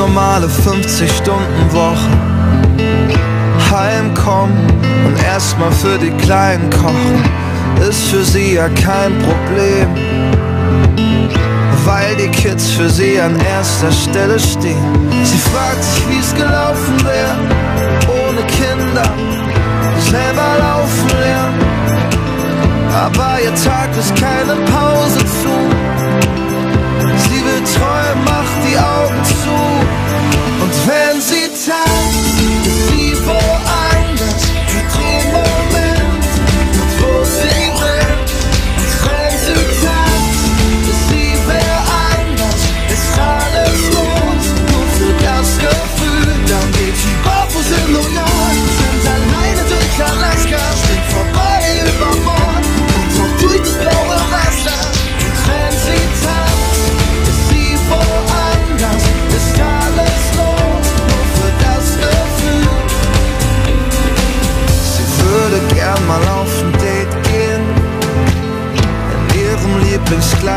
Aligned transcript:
normale 0.00 0.46
50-Stunden-Woche. 0.46 2.10
Heimkommen 3.70 4.56
und 5.06 5.22
erstmal 5.22 5.70
für 5.72 5.98
die 5.98 6.10
Kleinen 6.24 6.70
kochen, 6.70 7.22
ist 7.86 8.04
für 8.08 8.24
sie 8.24 8.54
ja 8.54 8.68
kein 8.68 9.12
Problem. 9.18 9.88
Weil 11.84 12.16
die 12.16 12.28
Kids 12.28 12.70
für 12.70 12.88
sie 12.88 13.20
an 13.20 13.36
erster 13.40 13.92
Stelle 13.92 14.40
stehen. 14.40 15.10
Sie 15.22 15.38
fragt 15.50 15.84
sich, 15.84 16.02
wie's 16.08 16.34
gelaufen 16.34 16.96
wäre, 17.04 17.36
ohne 18.22 18.42
Kinder, 18.58 19.08
selber 20.10 20.50
laufen 20.66 21.10
lernen. 21.20 21.60
Aber 23.04 23.38
ihr 23.44 23.54
Tag 23.64 23.90
ist 23.98 24.14
keine 24.16 24.54
Pause 24.72 24.89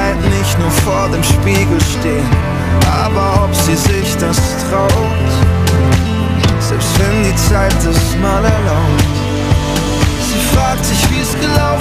Lieblingskleid 0.04 0.18
nicht 0.30 0.60
nur 0.60 0.72
vor 0.72 1.10
dem 1.10 1.24
Spiegel 1.24 1.80
stehen. 1.82 2.28
Aber 3.04 3.46
ob 3.46 3.56
sie 3.56 3.76
sich 3.76 4.16
das 4.18 4.38
traut, 4.70 5.32
selbst 6.60 6.90
wenn 7.00 7.24
die 7.24 7.36
Zeit 7.36 7.76
es 7.78 8.16
mal 8.22 8.44
erlaubt. 8.44 9.04
Sie 10.28 10.56
fragt 10.56 10.86
sich, 10.86 11.10
wie 11.10 11.22
es 11.22 11.34
gelaufen 11.40 11.73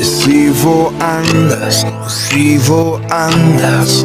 ist 0.00 0.22
sie 0.22 0.50
woanders, 0.62 1.84
sie 2.08 2.60
woanders. 2.68 4.02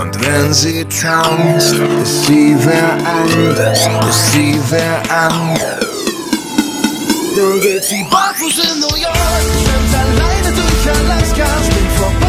Und 0.00 0.12
wenn 0.20 0.52
sie 0.52 0.84
tanzt, 0.84 1.74
ist 2.02 2.26
sie 2.26 2.56
wer 2.60 2.92
anders, 3.04 3.88
ist 4.08 4.32
sie 4.32 4.60
wer 4.70 5.02
anders. 5.10 5.86
Dann 7.36 7.60
geht 7.60 7.84
sie 7.84 8.04
barfuß 8.10 8.58
in 8.58 8.80
New 8.80 8.96
York, 8.96 9.16
schwimmt 9.60 9.94
alleine 9.94 10.50
durch 10.54 10.86
Alaska, 10.96 11.46
springt 11.64 11.92
vorbei 11.98 12.25